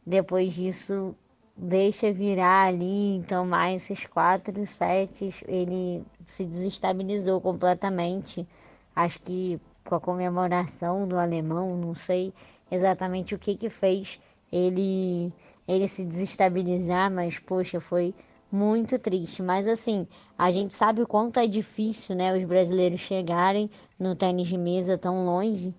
[0.05, 1.17] depois disso
[1.57, 8.47] deixa virar ali, então mais esses quatro sets, ele se desestabilizou completamente.
[8.95, 12.35] Acho que com a comemoração do alemão, não sei
[12.71, 14.21] exatamente o que que fez
[14.53, 15.33] ele
[15.67, 18.13] ele se desestabilizar, mas poxa, foi
[18.51, 19.43] muito triste.
[19.43, 20.07] Mas assim,
[20.37, 24.99] a gente sabe o quanto é difícil, né, os brasileiros chegarem no tênis de mesa
[24.99, 25.75] tão longe.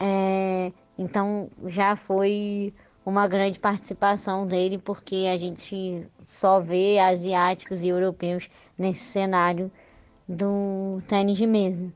[0.00, 2.72] É, então já foi
[3.04, 9.70] uma grande participação dele, porque a gente só vê asiáticos e europeus nesse cenário
[10.28, 11.92] do tênis de mesa.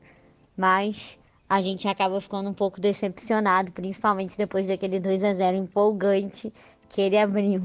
[0.55, 1.19] Mas
[1.51, 6.53] a gente acaba ficando um pouco decepcionado, principalmente depois daquele 2 a 0 empolgante
[6.87, 7.61] que ele abriu.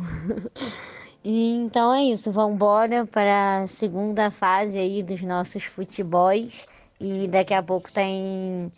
[1.23, 6.67] e então é isso, vamos embora para a segunda fase aí dos nossos futebols
[7.01, 8.73] e daqui a pouco tem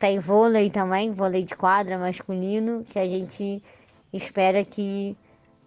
[0.00, 3.62] tem vôlei também, vôlei de quadra masculino, que a gente
[4.12, 5.16] espera que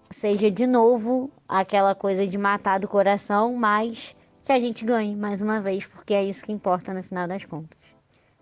[0.10, 5.42] seja de novo aquela coisa de matar do coração, mas que a gente ganhe mais
[5.42, 8.01] uma vez, porque é isso que importa no final das contas.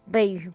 [0.10, 0.54] Beijo.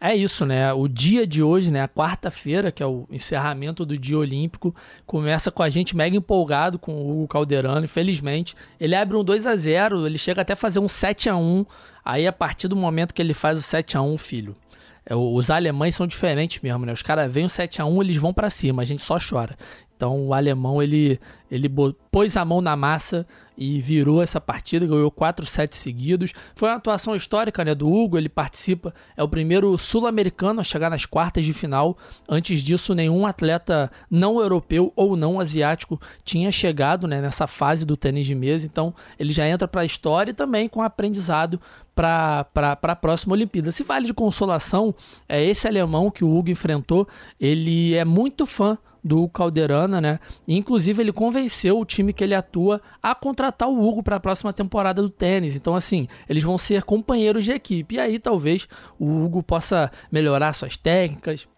[0.00, 0.72] É isso, né?
[0.72, 1.80] O dia de hoje, né?
[1.80, 4.74] A quarta-feira, que é o encerramento do dia olímpico,
[5.06, 7.84] começa com a gente mega empolgado com o Hugo Calderano.
[7.84, 11.36] Infelizmente, ele abre um 2 a 0 ele chega até a fazer um 7 a
[11.36, 11.64] 1
[12.04, 14.56] Aí, a partir do momento que ele faz o 7 a 1 filho,
[15.06, 16.92] é, os alemães são diferentes mesmo, né?
[16.92, 19.56] Os caras veem o 7 a 1 eles vão para cima, a gente só chora.
[19.96, 21.70] Então o alemão ele, ele
[22.10, 23.26] pôs a mão na massa
[23.56, 26.32] e virou essa partida, ganhou 4 sets seguidos.
[26.54, 30.90] Foi uma atuação histórica né, do Hugo, ele participa, é o primeiro sul-americano a chegar
[30.90, 31.96] nas quartas de final.
[32.28, 37.96] Antes disso, nenhum atleta não europeu ou não asiático tinha chegado né, nessa fase do
[37.96, 38.66] tênis de mesa.
[38.66, 41.60] Então ele já entra para a história e também com aprendizado
[41.94, 42.48] para
[42.82, 43.70] a próxima Olimpíada.
[43.70, 44.94] Se vale de consolação,
[45.28, 47.06] é esse alemão que o Hugo enfrentou,
[47.38, 50.18] ele é muito fã do Calderana, né?
[50.46, 54.52] inclusive ele convenceu o time que ele atua a contratar o Hugo para a próxima
[54.52, 55.56] temporada do tênis.
[55.56, 57.96] Então assim, eles vão ser companheiros de equipe.
[57.96, 61.48] E aí talvez o Hugo possa melhorar suas técnicas,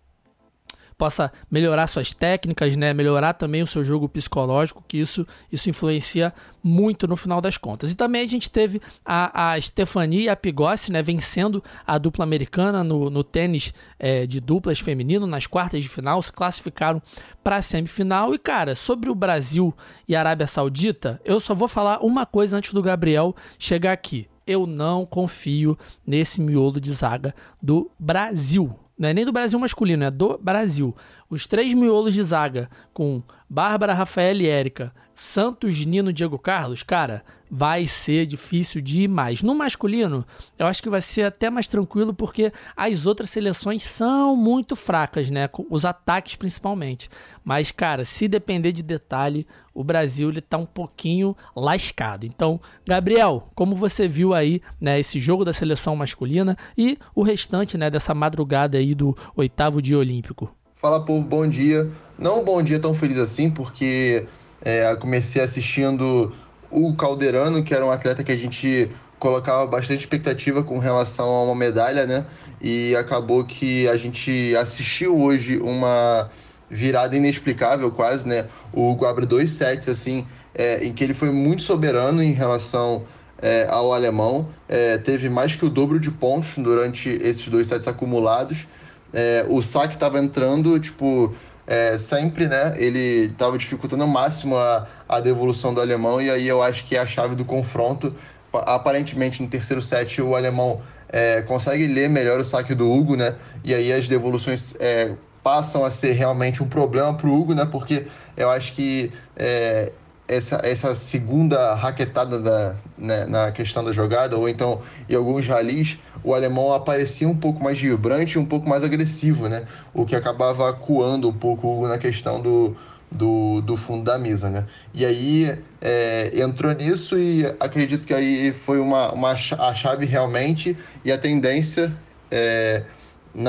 [0.97, 2.93] possa melhorar suas técnicas, né?
[2.95, 7.93] Melhorar também o seu jogo psicológico, que isso, isso influencia muito no final das contas.
[7.93, 11.03] E também a gente teve a, a e a Pigossi, né?
[11.03, 16.23] Vencendo a dupla americana no, no tênis é, de duplas feminino nas quartas de final,
[16.23, 17.03] se classificaram
[17.43, 18.35] para a semifinal.
[18.35, 19.75] E cara, sobre o Brasil
[20.09, 24.29] e a Arábia Saudita, eu só vou falar uma coisa antes do Gabriel chegar aqui.
[24.47, 25.77] Eu não confio
[26.07, 28.84] nesse miolo de zaga do Brasil.
[28.97, 30.95] Não é nem do Brasil masculino, é do Brasil.
[31.29, 37.25] Os três miolos de zaga com Bárbara, Rafael e Érica, Santos, Nino, Diego Carlos, cara,
[37.51, 39.43] vai ser difícil demais.
[39.43, 40.27] No masculino,
[40.59, 45.31] eu acho que vai ser até mais tranquilo porque as outras seleções são muito fracas,
[45.31, 45.49] né?
[45.71, 47.09] Os ataques principalmente.
[47.45, 52.27] Mas, cara, se depender de detalhe, o Brasil ele tá um pouquinho lascado.
[52.27, 57.79] Então, Gabriel, como você viu aí, né, esse jogo da seleção masculina e o restante,
[57.79, 60.53] né, dessa madrugada aí do oitavo dia olímpico?
[60.85, 61.91] Fala, povo, bom dia.
[62.19, 64.27] Não um bom dia tão feliz assim, porque
[64.61, 66.31] é, comecei assistindo
[66.71, 71.45] o Calderano, que era um atleta que a gente colocava bastante expectativa com relação a
[71.45, 72.27] uma medalha, né?
[72.61, 76.31] E acabou que a gente assistiu hoje uma
[76.69, 78.45] virada inexplicável quase, né?
[78.71, 83.05] O Hugo abre dois sets, assim, é, em que ele foi muito soberano em relação
[83.41, 84.51] é, ao alemão.
[84.69, 88.67] É, teve mais que o dobro de pontos durante esses dois sets acumulados.
[89.15, 91.33] É, o saque estava entrando, tipo,
[91.67, 92.75] é, sempre, né?
[92.77, 96.97] Ele estava dificultando ao máximo a, a devolução do alemão, e aí eu acho que
[96.97, 98.15] é a chave do confronto.
[98.53, 103.37] Aparentemente, no terceiro set, o alemão é, consegue ler melhor o saque do Hugo, né?
[103.63, 107.65] E aí as devoluções é, passam a ser realmente um problema para o Hugo, né?
[107.71, 109.93] Porque eu acho que é,
[110.27, 115.99] essa, essa segunda raquetada da, né, na questão da jogada, ou então em alguns ralis,
[116.23, 119.65] o alemão aparecia um pouco mais vibrante e um pouco mais agressivo, né?
[119.93, 122.75] O que acabava acuando um pouco na questão do,
[123.13, 124.65] do, do fundo da mesa, né?
[124.95, 130.77] E aí é, entrou nisso e acredito que aí foi uma, uma a chave realmente
[131.05, 131.93] e a tendência
[132.31, 132.85] é,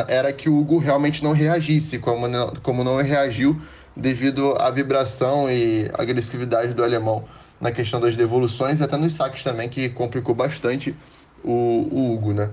[0.08, 3.62] era que o Hugo realmente não reagisse, como não, como não reagiu
[3.96, 7.24] devido à vibração e agressividade do alemão
[7.60, 10.96] na questão das devoluções e até nos saques também, que complicou bastante
[11.44, 12.50] o, o Hugo, né?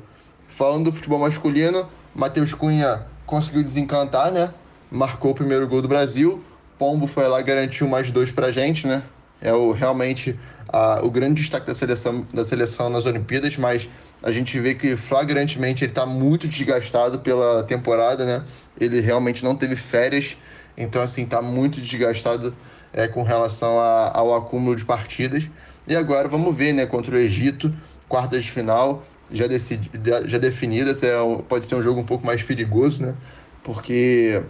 [0.47, 4.53] Falando do futebol masculino, Matheus Cunha conseguiu desencantar, né?
[4.91, 6.43] Marcou o primeiro gol do Brasil.
[6.79, 9.03] Pombo foi lá garantiu mais dois pra gente, né?
[9.41, 13.89] É o, realmente a, o grande destaque da seleção, da seleção nas Olimpíadas, mas
[14.23, 18.45] a gente vê que flagrantemente ele está muito desgastado pela temporada, né?
[18.79, 20.37] Ele realmente não teve férias
[20.77, 22.55] então, assim, está muito desgastado
[22.93, 25.45] é, com relação a, ao acúmulo de partidas.
[25.87, 27.73] E agora vamos ver, né, contra o Egito,
[28.09, 29.91] quartas de final, já, decidi,
[30.27, 31.03] já definidas.
[31.03, 31.15] É,
[31.49, 33.15] pode ser um jogo um pouco mais perigoso, né?
[33.65, 34.43] Porque,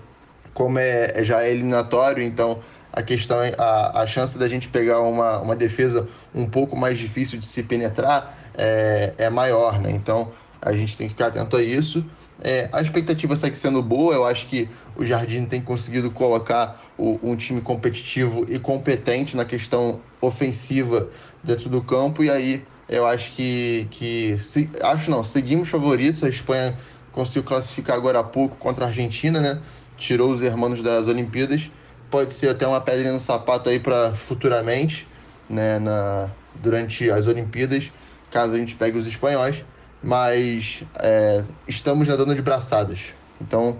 [0.54, 2.60] como é, é já é eliminatório, então
[2.92, 6.98] a questão é a, a chance da gente pegar uma, uma defesa um pouco mais
[6.98, 9.90] difícil de se penetrar é, é maior, né?
[9.90, 10.30] Então
[10.60, 12.04] a gente tem que ficar atento a isso.
[12.44, 17.20] É, a expectativa segue sendo boa, eu acho que o Jardim tem conseguido colocar o,
[17.22, 21.08] um time competitivo e competente na questão ofensiva
[21.44, 23.86] dentro do campo, e aí eu acho que.
[23.92, 26.24] que se, acho não, seguimos favoritos.
[26.24, 26.76] A Espanha
[27.12, 29.62] conseguiu classificar agora há pouco contra a Argentina, né?
[29.96, 31.70] Tirou os hermanos das Olimpíadas.
[32.10, 35.06] Pode ser até uma pedrinha no sapato aí para futuramente,
[35.48, 35.78] né?
[35.78, 37.90] Na, durante as Olimpíadas,
[38.32, 39.64] caso a gente pegue os espanhóis
[40.02, 43.14] mas é, estamos nadando de braçadas.
[43.40, 43.78] Então,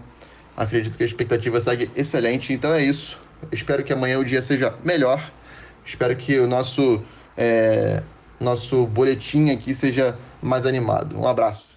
[0.56, 2.52] acredito que a expectativa segue excelente.
[2.52, 3.18] Então é isso.
[3.50, 5.32] Espero que amanhã o dia seja melhor.
[5.84, 7.02] Espero que o nosso,
[7.36, 8.02] é,
[8.38, 11.18] nosso boletim aqui seja mais animado.
[11.18, 11.71] Um abraço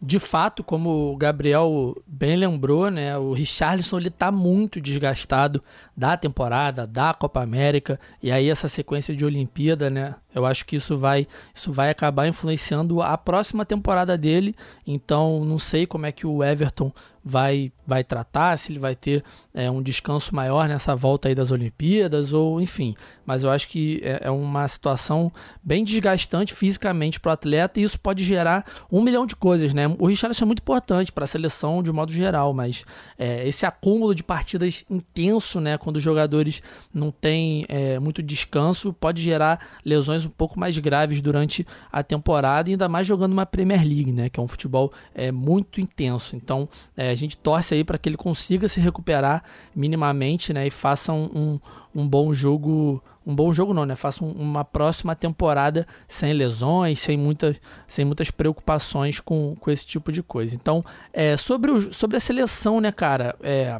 [0.00, 5.62] de fato, como o Gabriel bem lembrou, né, o Richarlison ele tá muito desgastado
[5.96, 10.76] da temporada, da Copa América, e aí essa sequência de Olimpíada, né, eu acho que
[10.76, 14.54] isso vai, isso vai acabar influenciando a próxima temporada dele.
[14.86, 16.92] Então, não sei como é que o Everton
[17.24, 19.22] vai, vai tratar, se ele vai ter
[19.54, 22.94] é, um descanso maior nessa volta aí das Olimpíadas, ou enfim.
[23.26, 27.82] Mas eu acho que é, é uma situação bem desgastante fisicamente para o atleta e
[27.82, 29.86] isso pode gerar um milhão de coisas, né?
[29.98, 32.84] O Richarlison é muito importante para a seleção de modo geral, mas
[33.18, 35.76] é, esse acúmulo de partidas intenso, né?
[35.76, 41.20] Quando os jogadores não têm é, muito descanso, pode gerar lesões um pouco mais graves
[41.20, 44.28] durante a temporada, ainda mais jogando uma Premier League, né?
[44.28, 46.36] Que é um futebol é, muito intenso.
[46.36, 49.42] Então, é, gente torce aí para que ele consiga se recuperar
[49.74, 50.66] minimamente, né?
[50.66, 51.60] E faça um, um,
[52.02, 53.02] um bom jogo.
[53.26, 53.94] Um bom jogo não, né?
[53.94, 59.86] Faça um, uma próxima temporada sem lesões, sem muitas, sem muitas preocupações com, com esse
[59.86, 60.54] tipo de coisa.
[60.54, 63.36] Então, é, sobre, o, sobre a seleção, né, cara?
[63.42, 63.78] É,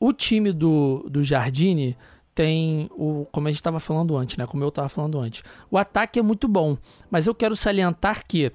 [0.00, 1.96] o time do, do Jardine
[2.34, 4.46] tem o, como a gente estava falando antes, né?
[4.46, 5.42] Como eu estava falando antes.
[5.70, 6.78] O ataque é muito bom,
[7.10, 8.52] mas eu quero salientar que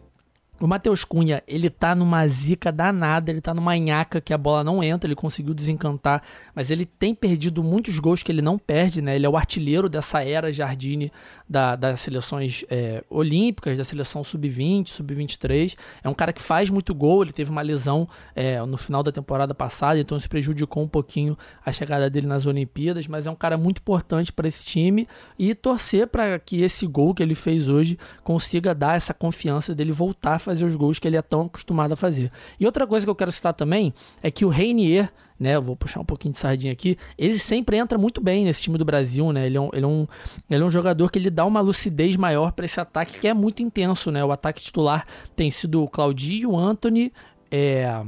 [0.62, 4.64] o Matheus Cunha, ele tá numa zica danada, ele tá numa nhaca que a bola
[4.64, 6.22] não entra, ele conseguiu desencantar,
[6.54, 9.16] mas ele tem perdido muitos gols que ele não perde, né?
[9.16, 11.12] Ele é o artilheiro dessa era Jardine
[11.49, 15.76] da, das seleções é, olímpicas, da seleção sub-20, sub-23.
[16.04, 19.12] É um cara que faz muito gol, ele teve uma lesão é, no final da
[19.12, 23.36] temporada passada, então isso prejudicou um pouquinho a chegada dele nas Olimpíadas, mas é um
[23.36, 27.68] cara muito importante para esse time e torcer para que esse gol que ele fez
[27.68, 31.94] hoje consiga dar essa confiança dele voltar fazer os gols que ele é tão acostumado
[31.94, 32.32] a fazer.
[32.60, 35.76] E outra coisa que eu quero citar também é que o Reinier, né, eu vou
[35.76, 39.32] puxar um pouquinho de sardinha aqui, ele sempre entra muito bem nesse time do Brasil,
[39.32, 39.46] né?
[39.46, 40.08] Ele é um, ele é um,
[40.50, 43.34] ele é um jogador que ele dá uma lucidez maior para esse ataque que é
[43.34, 44.24] muito intenso, né?
[44.24, 47.12] O ataque titular tem sido o Claudinho, o Anthony,
[47.52, 48.04] é,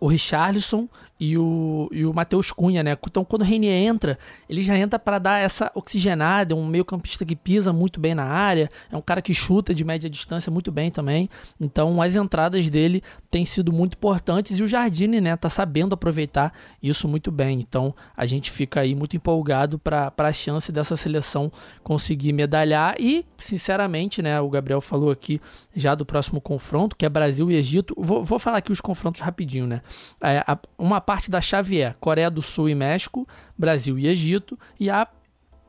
[0.00, 0.88] o Richarlison
[1.18, 2.96] e o, e o Matheus Cunha, né?
[3.06, 6.52] Então, quando o Renier entra, ele já entra para dar essa oxigenada.
[6.52, 9.84] É um meio-campista que pisa muito bem na área, é um cara que chuta de
[9.84, 11.28] média distância muito bem também.
[11.60, 16.52] Então, as entradas dele têm sido muito importantes e o Jardine, né, tá sabendo aproveitar
[16.82, 17.60] isso muito bem.
[17.60, 21.50] Então, a gente fica aí muito empolgado para a chance dessa seleção
[21.82, 25.40] conseguir medalhar e, sinceramente, né, o Gabriel falou aqui
[25.74, 27.94] já do próximo confronto, que é Brasil e Egito.
[27.96, 29.80] Vou, vou falar aqui os confrontos rapidinho, né?
[30.20, 30.44] É,
[30.78, 33.26] uma parte da chave é Coreia do Sul e México,
[33.56, 35.06] Brasil e Egito, e a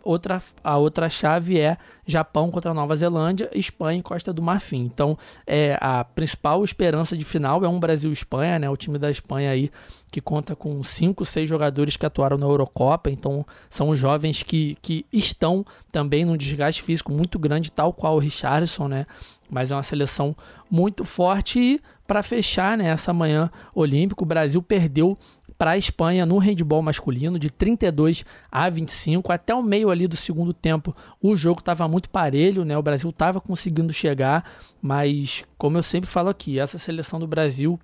[0.08, 4.84] outra, a outra chave é Japão contra Nova Zelândia, Espanha e Costa do Marfim.
[4.84, 8.70] Então, é, a principal esperança de final é um Brasil-Espanha, né?
[8.70, 9.70] O time da Espanha aí
[10.10, 13.12] que conta com cinco, seis jogadores que atuaram na Eurocopa.
[13.12, 18.20] Então, são jovens que, que estão também num desgaste físico muito grande, tal qual o
[18.20, 19.06] Richardson, né?
[19.50, 20.36] Mas é uma seleção
[20.70, 25.18] muito forte e para fechar né, essa manhã olímpica, o Brasil perdeu
[25.58, 30.16] para a Espanha no handball masculino de 32 a 25 até o meio ali do
[30.16, 30.96] segundo tempo.
[31.22, 32.78] O jogo estava muito parelho, né?
[32.78, 34.44] O Brasil estava conseguindo chegar,
[34.82, 37.80] mas como eu sempre falo aqui, essa seleção do Brasil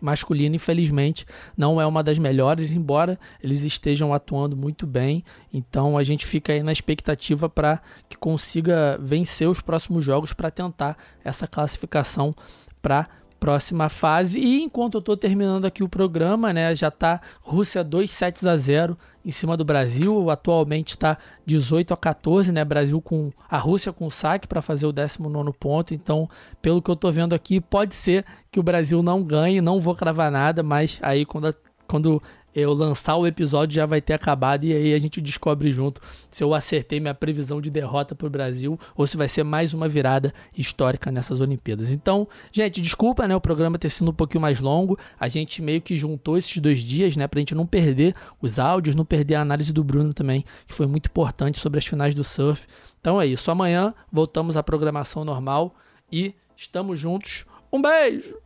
[0.00, 5.22] masculino, infelizmente, não é uma das melhores, embora eles estejam atuando muito bem.
[5.52, 10.50] Então a gente fica aí na expectativa para que consiga vencer os próximos jogos para
[10.50, 12.34] tentar essa classificação
[12.80, 13.08] para
[13.42, 14.38] próxima fase.
[14.38, 18.56] E enquanto eu estou terminando aqui o programa, né, já está Rússia 2 sets a
[18.56, 20.30] 0 em cima do Brasil.
[20.30, 22.64] Atualmente está 18 a 14, né?
[22.64, 25.92] Brasil com a Rússia com saque para fazer o 19 ponto.
[25.92, 26.30] Então,
[26.62, 29.96] pelo que eu estou vendo aqui, pode ser que o Brasil não ganhe, não vou
[29.96, 31.52] cravar nada, mas aí quando
[31.88, 32.22] quando
[32.54, 36.00] eu lançar o episódio já vai ter acabado e aí a gente descobre junto
[36.30, 39.72] se eu acertei minha previsão de derrota para o Brasil ou se vai ser mais
[39.72, 41.90] uma virada histórica nessas Olimpíadas.
[41.90, 44.98] Então, gente, desculpa, né, o programa ter sido um pouquinho mais longo.
[45.18, 48.58] A gente meio que juntou esses dois dias, né, para a gente não perder os
[48.58, 52.14] áudios, não perder a análise do Bruno também, que foi muito importante sobre as finais
[52.14, 52.66] do surf.
[53.00, 53.50] Então é isso.
[53.50, 55.74] Amanhã voltamos à programação normal
[56.10, 57.46] e estamos juntos.
[57.72, 58.41] Um beijo.